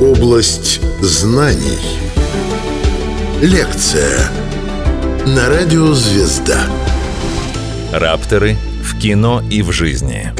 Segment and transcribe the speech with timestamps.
[0.00, 1.78] Область знаний.
[3.40, 4.30] Лекция
[5.26, 6.66] на радио «Звезда».
[7.92, 10.32] Рапторы в кино и в жизни.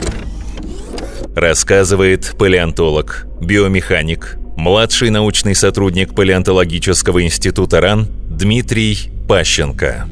[1.35, 10.07] Рассказывает палеонтолог, биомеханик, младший научный сотрудник палеонтологического института РАН Дмитрий Пащенко.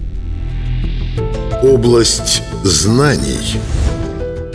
[1.62, 3.60] Область знаний.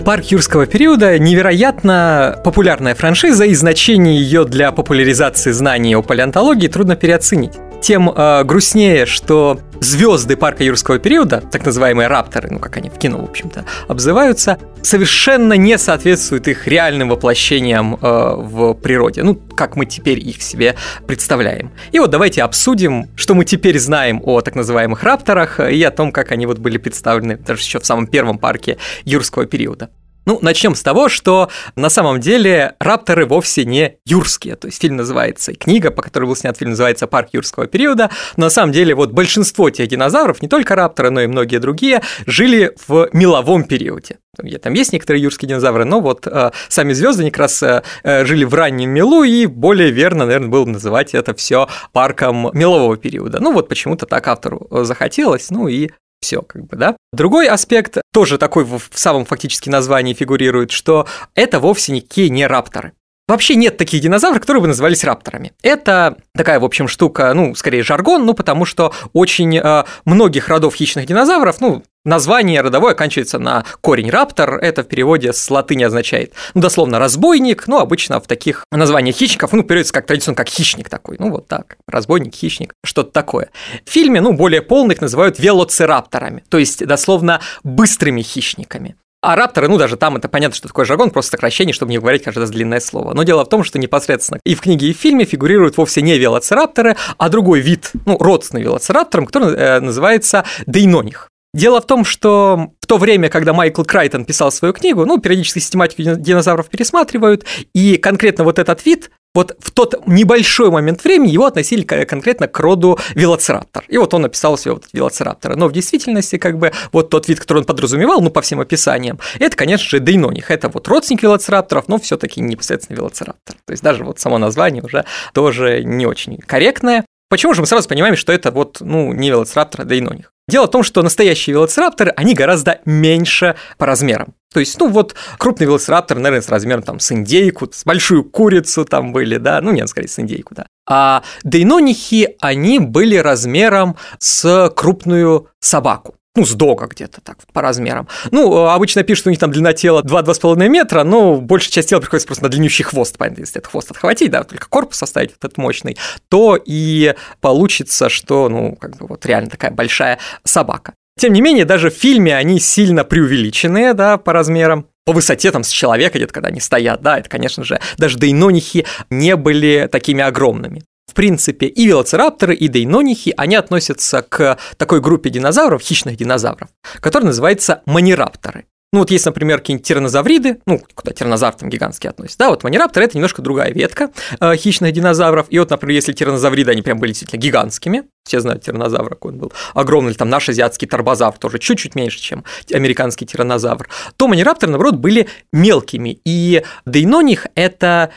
[0.08, 6.95] Парк юрского периода– невероятно популярная франшиза, и значение ее для популяризации знаний о палеонтологии трудно
[6.95, 12.90] переоценить тем э, грустнее, что звезды парка юрского периода, так называемые рапторы, ну как они
[12.90, 19.23] в кино, в общем-то, обзываются, совершенно не соответствуют их реальным воплощениям э, в природе.
[19.23, 21.72] Ну, как мы теперь их себе представляем.
[21.92, 26.12] И вот давайте обсудим, что мы теперь знаем о так называемых рапторах и о том,
[26.12, 29.89] как они вот были представлены даже еще в самом первом парке юрского периода.
[30.27, 34.58] Ну, начнем с того, что на самом деле рапторы вовсе не юрские.
[34.58, 38.11] То есть фильм называется, книга, по которой был снят фильм, называется «Парк юрского периода».
[38.36, 42.02] Но на самом деле вот большинство тех динозавров, не только рапторы, но и многие другие,
[42.25, 44.17] жили в меловом периоде.
[44.61, 48.44] Там есть некоторые юрские динозавры, но вот э, сами звезды как раз э, э, жили
[48.44, 53.39] в раннем мелу, и более верно, наверное, было называть это все парком мелового периода.
[53.39, 55.89] Ну вот почему-то так автору захотелось, ну и
[56.22, 56.98] все, как бы, да.
[57.14, 62.94] Другой аспект, тоже такой в самом фактически названии фигурирует, что это вовсе никакие не рапторы.
[63.28, 65.52] Вообще нет таких динозавров, которые бы назывались рапторами.
[65.61, 70.75] Это такая, в общем, штука, ну, скорее жаргон, ну, потому что очень э, многих родов
[70.75, 76.33] хищных динозавров, ну, название родовое оканчивается на корень раптор, это в переводе с латыни означает,
[76.53, 80.88] ну, дословно, разбойник, ну, обычно в таких названиях хищников, ну, переводится как традиционно, как хищник
[80.88, 83.50] такой, ну, вот так, разбойник, хищник, что-то такое.
[83.83, 88.95] В фильме, ну, более полных называют велоцирапторами, то есть, дословно, быстрыми хищниками.
[89.28, 92.23] А рапторы, ну даже там это понятно, что такое жаргон, просто сокращение, чтобы не говорить
[92.23, 93.14] каждое длинное слово.
[93.14, 96.17] Но дело в том, что непосредственно и в книге, и в фильме фигурируют вовсе не
[96.17, 101.30] велоцирапторы, а другой вид, ну, родственный велоцирапторам, который э, называется дейноних.
[101.53, 105.59] Дело в том, что в то время, когда Майкл Крайтон писал свою книгу, ну, периодически
[105.59, 111.45] систематику динозавров пересматривают, и конкретно вот этот вид вот в тот небольшой момент времени его
[111.45, 113.85] относили конкретно к роду велоцираптор.
[113.87, 115.55] И вот он написал себе вот велоцираптора.
[115.55, 119.19] Но в действительности, как бы, вот тот вид, который он подразумевал, ну, по всем описаниям,
[119.37, 120.49] это, конечно же, дейноних.
[120.49, 123.55] Это вот родственник велоцирапторов, но все таки непосредственно велоцираптор.
[123.65, 127.05] То есть даже вот само название уже тоже не очень корректное.
[127.29, 130.31] Почему же мы сразу понимаем, что это вот, ну, не велоцираптор, а дейноних?
[130.50, 134.33] Дело в том, что настоящие велоцирапторы, они гораздо меньше по размерам.
[134.53, 138.85] То есть, ну вот, крупный велоцираптор, наверное, с размером там с индейку, с большую курицу
[138.85, 140.68] там были, да, ну нет, скорее с индейку, да.
[140.89, 148.07] А дейнонихи, они были размером с крупную собаку ну, с дога где-то так, по размерам.
[148.30, 152.27] Ну, обычно пишут, у них там длина тела 2-2,5 метра, но большая часть тела приходится
[152.27, 155.97] просто на длиннющий хвост, понятно, если этот хвост отхватить, да, только корпус оставить этот мощный,
[156.30, 160.94] то и получится, что, ну, как бы вот реально такая большая собака.
[161.19, 165.63] Тем не менее, даже в фильме они сильно преувеличенные, да, по размерам по высоте там
[165.63, 170.21] с человека где-то, когда они стоят, да, это, конечно же, даже дейнонихи не были такими
[170.21, 170.83] огромными
[171.18, 176.69] принципе, и велоцирапторы, и дейнонихи, они относятся к такой группе динозавров, хищных динозавров,
[177.01, 178.66] которая называется манирапторы.
[178.94, 183.06] Ну вот есть, например, какие-нибудь тиранозавриды, ну, куда тиранозавр там гигантский относится, да, вот манирапторы–
[183.07, 187.12] это немножко другая ветка э, хищных динозавров, и вот, например, если тиранозавриды, они прям были
[187.12, 191.95] действительно гигантскими, все знают тиранозавра, какой он был огромный, там наш азиатский торбозавр тоже чуть-чуть
[191.95, 198.12] меньше, чем американский тиранозавр, то манирапторы, наоборот, были мелкими, и дейноних– это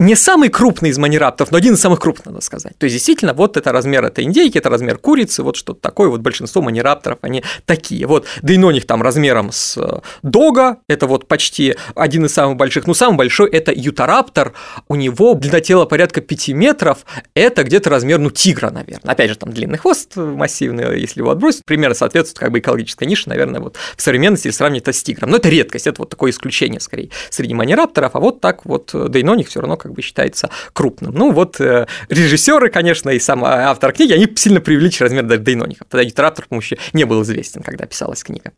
[0.00, 2.76] не самый крупный из манираптов, но один из самых крупных, надо сказать.
[2.78, 6.20] То есть, действительно, вот это размер этой индейки, это размер курицы, вот что-то такое, вот
[6.20, 8.04] большинство манирапторов, они такие.
[8.06, 12.94] Вот дейноних там размером с э, дога, это вот почти один из самых больших, ну,
[12.94, 14.52] самый большой– это ютараптор,
[14.88, 19.12] у него длина тела порядка 5 метров, это где-то размер, ну, тигра, наверное.
[19.12, 23.28] Опять же, там длинный хвост массивный, если его отбросить, примерно соответствует как бы экологической нише,
[23.28, 25.30] наверное, вот в современности, сравнить это с тигром.
[25.30, 29.48] Но это редкость, это вот такое исключение, скорее, среди манирапторов, а вот так вот дейноних
[29.48, 31.12] все равно как бы считается крупным.
[31.12, 35.86] Ну вот э, режиссеры, конечно, и сам автор книги, они сильно преувеличили размер дейноников.
[35.90, 38.52] Тогда литератор, по еще не был известен, когда писалась книга.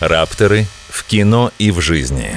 [0.00, 2.36] Рапторы в кино и в жизни.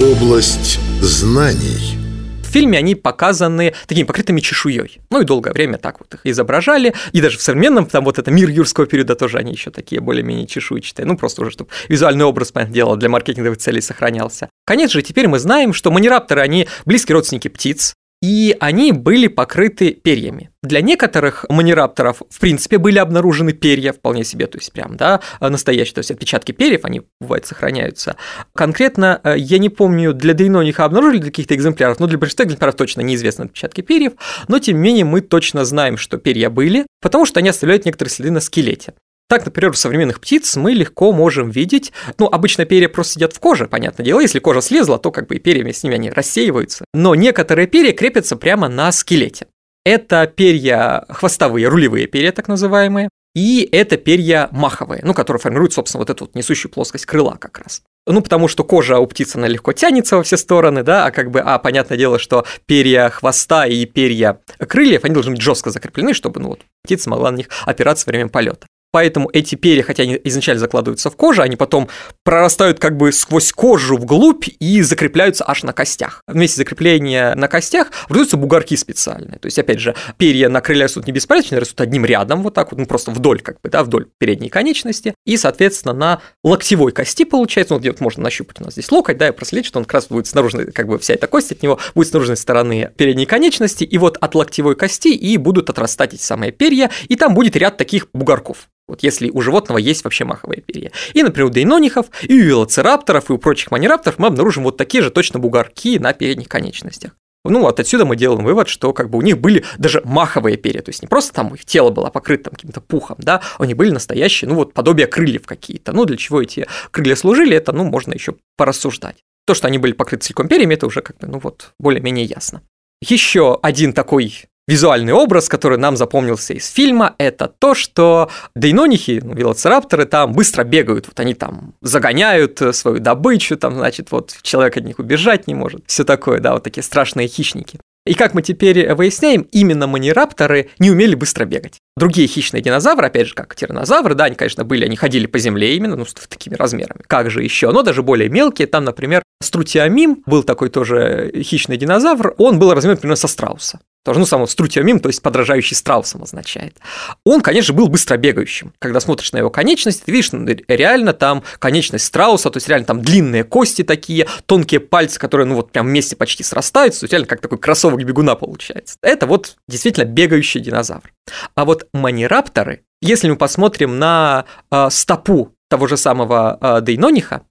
[0.00, 1.98] Область знаний–
[2.46, 5.00] фильме они показаны такими покрытыми чешуей.
[5.10, 6.94] Ну и долгое время так вот их изображали.
[7.12, 10.46] И даже в современном, там вот это мир юрского периода тоже они еще такие более-менее
[10.46, 11.06] чешуйчатые.
[11.06, 14.48] Ну просто уже, чтобы визуальный образ, понятное дело, для маркетинговых целей сохранялся.
[14.64, 17.94] Конечно же, теперь мы знаем, что манирапторы, они близкие родственники птиц,
[18.26, 20.50] и они были покрыты перьями.
[20.60, 25.94] Для некоторых манирапторов, в принципе, были обнаружены перья вполне себе, то есть прям, да, настоящие,
[25.94, 28.16] то есть отпечатки перьев, они, бывает, сохраняются.
[28.52, 33.02] Конкретно, э, я не помню, для Дейнониха обнаружили каких-то экземпляров, но для большинства экземпляров точно
[33.02, 34.14] неизвестны отпечатки перьев,
[34.48, 38.10] но тем не менее мы точно знаем, что перья были, потому что они оставляют некоторые
[38.10, 38.94] следы на скелете.
[39.28, 43.40] Так, например, у современных птиц мы легко можем видеть, ну, обычно перья просто сидят в
[43.40, 46.84] коже, понятное дело, если кожа слезла, то как бы и перьями с ними они рассеиваются,
[46.94, 49.48] но некоторые перья крепятся прямо на скелете.
[49.84, 56.00] Это перья хвостовые, рулевые перья так называемые, и это перья маховые, ну, которые формируют, собственно,
[56.00, 57.82] вот эту вот несущую плоскость крыла как раз.
[58.06, 61.32] Ну, потому что кожа у птицы, она легко тянется во все стороны, да, а как
[61.32, 66.14] бы, а, понятное дело, что перья хвоста и перья крыльев, они должны быть жестко закреплены,
[66.14, 68.68] чтобы, ну, вот, птица могла на них опираться во время полета.
[68.92, 71.88] Поэтому эти перья, хотя они изначально закладываются в кожу, они потом
[72.24, 76.22] прорастают как бы сквозь кожу вглубь и закрепляются аж на костях.
[76.26, 79.38] Вместе закрепления на костях образуются бугорки специальные.
[79.38, 82.70] То есть, опять же, перья на крылья растут не беспорядочно, растут одним рядом, вот так
[82.70, 85.14] вот, ну просто вдоль, как бы, да, вдоль передней конечности.
[85.26, 89.18] И, соответственно, на локтевой кости получается, ну, где вот можно нащупать у нас здесь локоть,
[89.18, 91.52] да, и проследить, что он как раз будет с наружной, как бы вся эта кость
[91.52, 95.70] от него будет с наружной стороны передней конечности, и вот от локтевой кости и будут
[95.70, 98.68] отрастать эти самые перья, и там будет ряд таких бугорков.
[98.88, 100.92] Вот если у животного есть вообще маховые перья.
[101.12, 105.02] И, например, у дейнонихов, и у велоцирапторов, и у прочих манирапторов мы обнаружим вот такие
[105.02, 107.12] же точно бугорки на передних конечностях.
[107.48, 110.82] Ну вот отсюда мы делаем вывод, что как бы у них были даже маховые перья,
[110.82, 113.90] то есть не просто там их тело было покрыто там каким-то пухом, да, они были
[113.90, 115.92] настоящие, ну вот подобие крыльев какие-то.
[115.92, 119.18] Ну для чего эти крылья служили, это, ну, можно еще порассуждать.
[119.46, 122.62] То, что они были покрыты целиком перьями, это уже как бы, ну вот, более-менее ясно.
[123.00, 129.34] Еще один такой визуальный образ, который нам запомнился из фильма, это то, что дейнонихи, ну,
[129.34, 134.76] велоцирапторы там быстро бегают, вот они там загоняют э, свою добычу, там, значит, вот человек
[134.76, 137.78] от них убежать не может, все такое, да, вот такие страшные хищники.
[138.06, 141.80] И как мы теперь выясняем, именно манирапторы не умели быстро бегать.
[141.96, 145.76] Другие хищные динозавры, опять же, как тиранозавры, да, они, конечно, были, они ходили по земле
[145.76, 147.00] именно, ну, с такими размерами.
[147.06, 147.72] Как же еще?
[147.72, 152.98] Но даже более мелкие, там, например, струтиамим был такой тоже хищный динозавр, он был размером
[152.98, 156.76] примерно со страуса тоже, ну, сам струтиомим, то есть подражающий страусам означает.
[157.24, 158.72] Он, конечно, был быстро бегающим.
[158.78, 162.86] Когда смотришь на его конечность, ты видишь, ну, реально там конечность страуса, то есть реально
[162.86, 167.12] там длинные кости такие, тонкие пальцы, которые, ну, вот прям вместе почти срастаются, то есть
[167.14, 168.96] реально как такой кроссовок бегуна получается.
[169.02, 171.12] Это вот действительно бегающий динозавр.
[171.56, 177.42] А вот манирапторы, если мы посмотрим на э, стопу того же самого э, Дейнониха,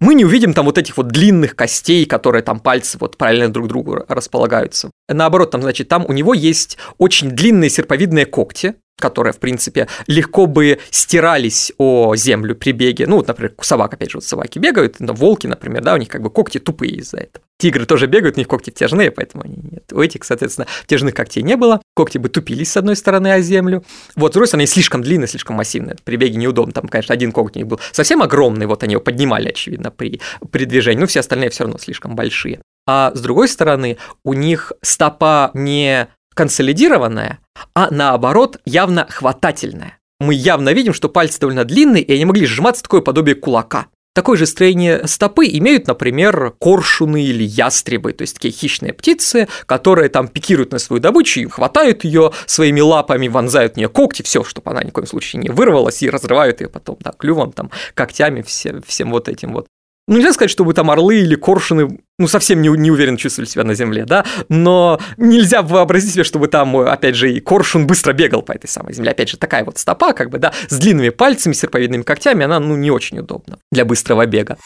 [0.00, 3.68] мы не увидим там вот этих вот длинных костей, которые там пальцы вот параллельно друг
[3.68, 4.90] другу располагаются.
[5.08, 10.46] Наоборот, там, значит, там у него есть очень длинные серповидные когти, которые, в принципе, легко
[10.46, 13.06] бы стирались о землю при беге.
[13.06, 16.08] Ну, вот, например, собак, опять же, вот собаки бегают, но волки, например, да, у них
[16.08, 17.44] как бы когти тупые из-за этого.
[17.58, 19.92] Тигры тоже бегают, у них когти втяжные, поэтому они нет.
[19.92, 21.82] У этих, соответственно, втяжных когтей не было.
[21.94, 23.84] Когти бы тупились с одной стороны о землю.
[24.16, 25.96] Вот, с они слишком длинные, слишком массивные.
[26.04, 26.72] При беге неудобно.
[26.72, 30.20] Там, конечно, один коготь у них был совсем огромный, вот они его поднимали, очевидно, при,
[30.50, 31.00] при движении.
[31.00, 32.60] Но все остальные все равно слишком большие.
[32.86, 36.08] А с другой стороны, у них стопа не
[36.40, 37.38] консолидированная,
[37.74, 39.98] а наоборот явно хватательная.
[40.20, 43.88] Мы явно видим, что пальцы довольно длинные, и они могли сжиматься такое подобие кулака.
[44.14, 50.08] Такое же строение стопы имеют, например, коршуны или ястребы, то есть такие хищные птицы, которые
[50.08, 54.70] там пикируют на свою добычу, хватают ее своими лапами, вонзают в нее когти, все, чтобы
[54.70, 58.40] она ни в коем случае не вырвалась, и разрывают ее потом, да, клювом, там, когтями,
[58.40, 59.66] все, всем вот этим вот.
[60.10, 63.62] Ну, нельзя сказать, чтобы там орлы или коршуны, ну, совсем не, не уверенно чувствовали себя
[63.62, 68.42] на земле, да, но нельзя вообразить себе, чтобы там, опять же, и коршун быстро бегал
[68.42, 69.12] по этой самой земле.
[69.12, 72.74] Опять же, такая вот стопа, как бы, да, с длинными пальцами, серповидными когтями, она, ну,
[72.74, 74.58] не очень удобна для быстрого бега.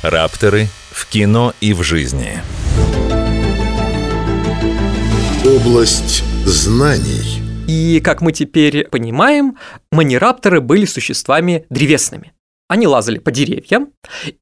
[0.00, 2.40] Рапторы в кино и в жизни.
[5.44, 7.42] Область знаний.
[7.68, 9.58] И, как мы теперь понимаем,
[9.92, 12.32] манирапторы были существами древесными.
[12.68, 13.92] Они лазали по деревьям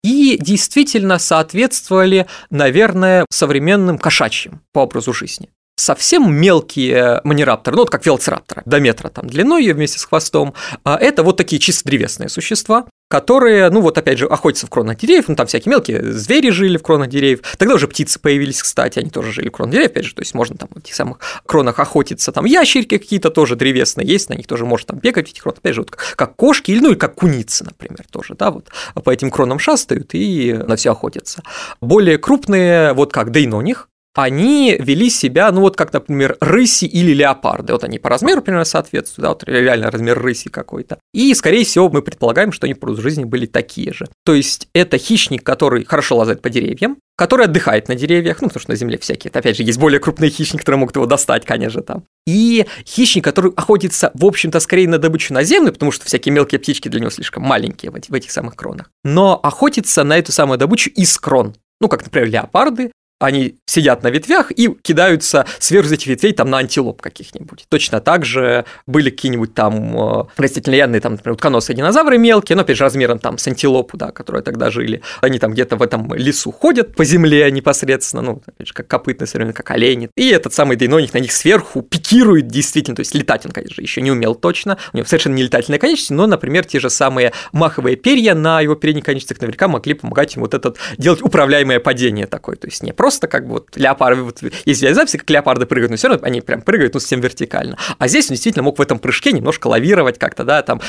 [0.03, 5.51] и действительно соответствовали, наверное, современным кошачьим по образу жизни.
[5.77, 10.55] Совсем мелкие манирапторы, ну вот как велоцирапторы, до метра там длиной вместе с хвостом,
[10.85, 14.99] а это вот такие чисто древесные существа, которые, ну вот опять же, охотятся в кронах
[14.99, 18.99] деревьев, ну там всякие мелкие звери жили в кронах деревьев, тогда уже птицы появились, кстати,
[18.99, 21.19] они тоже жили в кронах деревьев, опять же, то есть можно там в этих самых
[21.47, 25.31] кронах охотиться, там ящерки какие-то тоже древесные есть, на них тоже можно там бегать в
[25.33, 28.51] этих кронах, опять же, вот как кошки, или ну и как куницы, например, тоже, да,
[28.51, 28.71] вот
[29.05, 31.43] по этим кронам шастают и на все охотятся.
[31.81, 37.73] Более крупные, вот как дейноних, они вели себя, ну вот как, например, рыси или леопарды.
[37.73, 40.99] Вот они по размеру примерно соответствуют, да, вот реально размер рыси какой-то.
[41.13, 44.07] И, скорее всего, мы предполагаем, что они в жизни были такие же.
[44.25, 48.61] То есть это хищник, который хорошо лазает по деревьям, который отдыхает на деревьях, ну, потому
[48.61, 49.31] что на земле всякие.
[49.31, 52.05] Это, опять же, есть более крупные хищники, которые могут его достать, конечно, там.
[52.27, 56.89] И хищник, который охотится, в общем-то, скорее на добычу наземную, потому что всякие мелкие птички
[56.89, 61.17] для него слишком маленькие в этих самых кронах, но охотится на эту самую добычу из
[61.19, 61.55] крон.
[61.81, 66.59] Ну, как, например, леопарды, они сидят на ветвях и кидаются сверху этих ветвей там на
[66.59, 67.67] антилоп каких-нибудь.
[67.69, 72.77] Точно так же были какие-нибудь там э, растительноядные, там, например, утконосые динозавры мелкие, но опять
[72.77, 75.03] же размером там с антилопу, да, которые тогда жили.
[75.21, 79.27] Они там где-то в этом лесу ходят по земле непосредственно, ну, опять же, как копытные,
[79.27, 80.11] современно, как олени.
[80.17, 84.01] И этот самый дейноник на них сверху пикирует действительно, то есть летать он, конечно, еще
[84.01, 87.97] не умел точно, у него совершенно не летательные конечности, но, например, те же самые маховые
[87.97, 92.57] перья на его передних конечностях наверняка могли помогать ему вот этот делать управляемое падение такое,
[92.57, 95.91] то есть не просто просто как бы вот леопарды, вот есть записи, как леопарды прыгают,
[95.91, 97.79] но все равно они прям прыгают, ну, совсем вертикально.
[97.99, 100.81] А здесь он действительно мог в этом прыжке немножко лавировать как-то, да, там,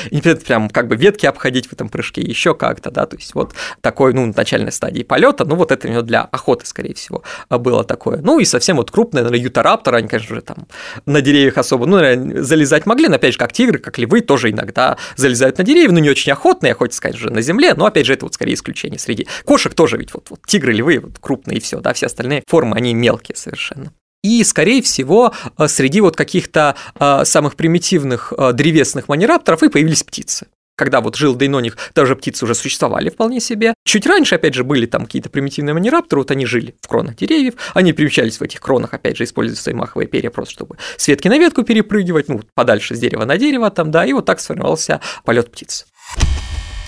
[0.46, 4.14] прям как бы ветки обходить в этом прыжке, еще как-то, да, то есть вот такой,
[4.14, 8.18] ну, начальной стадии полета, ну, вот это у него для охоты, скорее всего, было такое.
[8.18, 10.68] Ну, и совсем вот крупные, наверное, ютарапторы, они, конечно же, там
[11.06, 14.50] на деревьях особо, ну, наверное, залезать могли, но, опять же, как тигры, как львы, тоже
[14.50, 18.08] иногда залезают на деревья, но не очень охотные, охотятся, конечно же, на земле, но, опять
[18.08, 21.58] же, это вот скорее исключение среди кошек тоже ведь вот, вот тигры, львы, вот крупные
[21.58, 23.92] и все, да, все остальные формы, они мелкие совершенно.
[24.24, 30.04] И, скорее всего, э, среди вот каких-то э, самых примитивных э, древесных манирапторов и появились
[30.04, 33.74] птицы когда вот жил Дейноних, даже птицы уже существовали вполне себе.
[33.86, 37.54] Чуть раньше, опять же, были там какие-то примитивные манирапторы, вот они жили в кронах деревьев,
[37.74, 41.28] они примечались в этих кронах, опять же, используя свои маховые перья просто, чтобы с ветки
[41.28, 45.02] на ветку перепрыгивать, ну, подальше с дерева на дерево там, да, и вот так сформировался
[45.24, 45.86] полет птиц.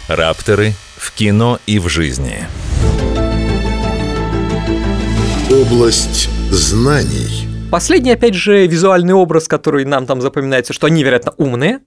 [0.08, 2.46] Рапторы в кино и в жизни.
[5.50, 7.48] Область знаний.
[7.72, 11.80] Последний, опять же, визуальный образ, который нам там запоминается, что они, вероятно, умные,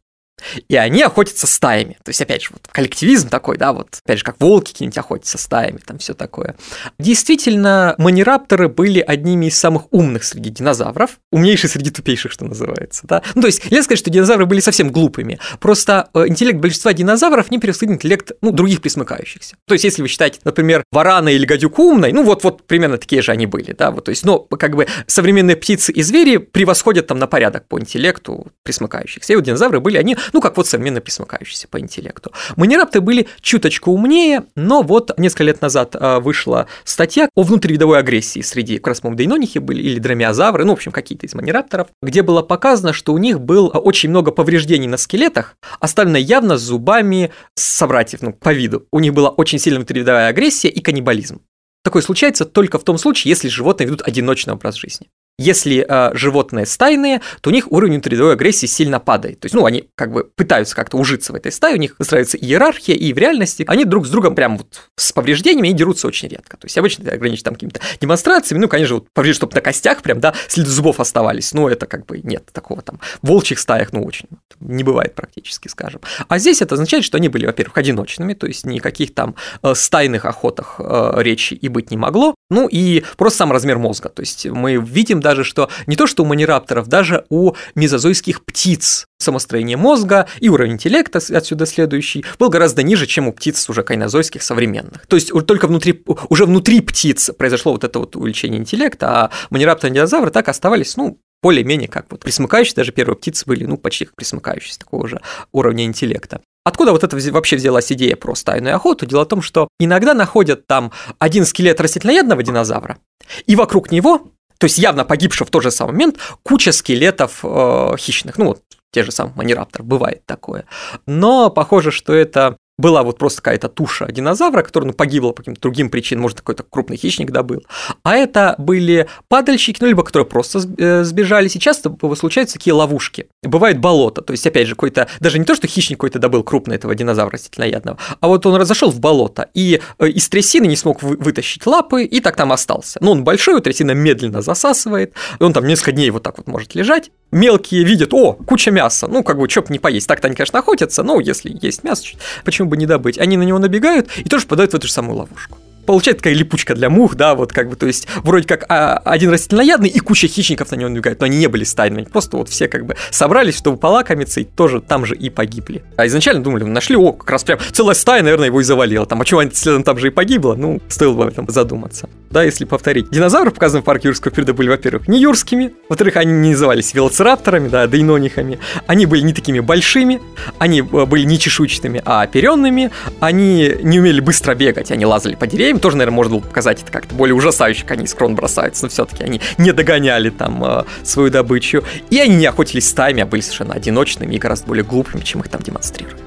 [0.69, 1.99] и они охотятся стаями.
[2.05, 5.39] То есть, опять же, вот коллективизм такой, да, вот, опять же, как волки какие-нибудь охотятся
[5.39, 6.57] стаями, там все такое.
[6.99, 13.23] Действительно, манирапторы были одними из самых умных среди динозавров, умнейшие среди тупейших, что называется, да.
[13.35, 17.51] Ну, то есть, нельзя сказать, что динозавры были совсем глупыми, просто э, интеллект большинства динозавров
[17.51, 19.57] не превосходит интеллект, ну, других присмыкающихся.
[19.67, 23.23] То есть, если вы считаете, например, варана или гадюк умной, ну, вот, вот примерно такие
[23.23, 27.07] же они были, да, вот, то есть, но как бы современные птицы и звери превосходят
[27.07, 29.33] там на порядок по интеллекту присмыкающихся.
[29.33, 32.33] И вот динозавры были, они ну, как вот современно присмыкающиеся по интеллекту.
[32.57, 38.41] Манирапторы были чуточку умнее, но вот несколько лет назад а, вышла статья о внутривидовой агрессии
[38.41, 42.43] среди, как раз, дейнонихи были, или дромеозавры, ну, в общем, какие-то из манирапторов, где было
[42.43, 48.33] показано, что у них было очень много повреждений на скелетах, оставлено явно зубами собратьев, ну,
[48.33, 48.87] по виду.
[48.93, 51.41] У них была очень сильная внутривидовая агрессия и каннибализм.
[51.83, 55.09] Такое случается только в том случае, если животные ведут одиночный образ жизни.
[55.41, 59.41] Если э, животные стайные, то у них уровень внутридовой агрессии сильно падает.
[59.41, 62.37] То есть, ну, они как бы пытаются как-то ужиться в этой стае, у них выстраивается
[62.37, 66.29] иерархия, и в реальности они друг с другом прям вот с повреждениями и дерутся очень
[66.29, 66.59] редко.
[66.59, 70.03] То есть, обычно это ограничено там какими-то демонстрациями, ну, конечно, вот повреждение, чтобы на костях
[70.03, 73.01] прям, да, следы зубов оставались, но это как бы нет такого там.
[73.23, 74.29] В волчьих стаях, ну, очень
[74.61, 76.03] не бывает практически, скажем.
[76.29, 80.27] А здесь это означает, что они были, во-первых, одиночными, то есть никаких там э, стайных
[80.27, 84.09] охотах э, речи и быть не могло, ну, и просто сам размер мозга.
[84.11, 89.07] То есть мы видим даже, что не то, что у манирапторов, даже у мезозойских птиц
[89.19, 94.43] самостроение мозга и уровень интеллекта отсюда следующий был гораздо ниже, чем у птиц уже кайнозойских
[94.43, 95.07] современных.
[95.07, 99.93] То есть только внутри, уже внутри птиц произошло вот это вот увеличение интеллекта, а манирапторы
[99.93, 104.07] и динозавры так оставались, ну, более-менее как вот присмыкающиеся, даже первые птицы были, ну, почти
[104.07, 105.21] как присмыкающиеся такого же
[105.53, 106.41] уровня интеллекта.
[106.65, 109.07] Откуда вот это вообще взялась идея про стайную охоту?
[109.07, 112.99] Дело в том, что иногда находят там один скелет растительноядного динозавра,
[113.47, 117.95] и вокруг него то есть явно погибшего в тот же самый момент, куча скелетов э,
[117.99, 120.67] хищных, ну вот те же самые манирапторы, бывает такое.
[121.07, 125.61] Но похоже, что это была вот просто какая-то туша динозавра, которая ну, погибла по каким-то
[125.61, 127.63] другим причинам, может, какой-то крупный хищник добыл.
[128.03, 131.49] А это были падальщики, ну, либо которые просто э, сбежали.
[131.49, 131.83] Сейчас
[132.17, 133.29] случаются такие ловушки.
[133.43, 136.77] Бывает болото, то есть, опять же, какой-то, даже не то, что хищник какой-то добыл крупный
[136.77, 141.03] этого динозавра растительноядного, а вот он разошел в болото и э, из трясины не смог
[141.03, 142.99] вытащить лапы и так там остался.
[143.03, 146.75] Ну, он большой, у трясина медленно засасывает, он там несколько дней вот так вот может
[146.75, 147.11] лежать.
[147.33, 150.09] Мелкие видят, о, куча мяса, ну, как бы, чё не поесть.
[150.09, 152.05] Так-то они, конечно, охотятся, но если есть мясо,
[152.45, 153.19] почему бы не добыть.
[153.19, 155.59] Они на него набегают и тоже попадают в эту же самую ловушку.
[155.87, 159.31] Получается такая липучка для мух, да, вот как бы, то есть вроде как а, один
[159.31, 162.69] растительноядный и куча хищников на него набегают, но они не были стайными, просто вот все
[162.69, 165.83] как бы собрались, чтобы полакомиться, и тоже там же и погибли.
[165.97, 169.07] А изначально думали, нашли, о, как раз прям целая стая, наверное, его и завалила.
[169.07, 170.55] Там, а чего они следом там же и погибло?
[170.55, 172.09] Ну, стоило бы об этом задуматься.
[172.31, 173.11] Да, если повторить.
[173.11, 177.69] Динозавры, показанные в парке юрского периода, были, во-первых, не юрскими, во-вторых, они не назывались велоцирапторами,
[177.69, 180.21] да, дейнонихами, они были не такими большими,
[180.59, 185.47] они э, были не чешуйчатыми, а оперенными, они не умели быстро бегать, они лазали по
[185.47, 188.85] деревьям, тоже, наверное, можно было показать это как-то более ужасающе, как они с крон бросаются,
[188.85, 193.27] но все-таки они не догоняли там э, свою добычу, и они не охотились стаями, а
[193.27, 196.21] были совершенно одиночными и гораздо более глупыми, чем их там демонстрируют.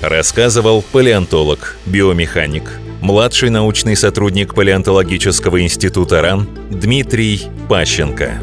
[0.00, 2.64] Рассказывал палеонтолог, биомеханик,
[3.00, 8.40] младший научный сотрудник палеонтологического института РАН Дмитрий Пащенко.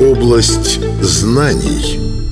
[0.00, 2.14] Область знаний–